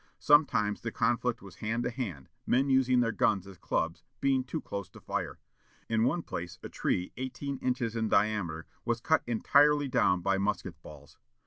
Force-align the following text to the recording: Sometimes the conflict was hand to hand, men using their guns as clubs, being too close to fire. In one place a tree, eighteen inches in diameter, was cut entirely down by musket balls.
Sometimes 0.17 0.81
the 0.81 0.91
conflict 0.91 1.43
was 1.43 1.57
hand 1.57 1.83
to 1.83 1.91
hand, 1.91 2.27
men 2.47 2.71
using 2.71 3.01
their 3.01 3.11
guns 3.11 3.45
as 3.45 3.59
clubs, 3.59 4.01
being 4.19 4.43
too 4.43 4.59
close 4.59 4.89
to 4.89 4.99
fire. 4.99 5.37
In 5.87 6.05
one 6.05 6.23
place 6.23 6.57
a 6.63 6.69
tree, 6.69 7.11
eighteen 7.17 7.59
inches 7.59 7.95
in 7.95 8.09
diameter, 8.09 8.65
was 8.83 8.99
cut 8.99 9.21
entirely 9.27 9.87
down 9.87 10.21
by 10.21 10.39
musket 10.39 10.81
balls. 10.81 11.19